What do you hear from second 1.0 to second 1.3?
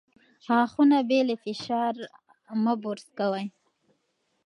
بې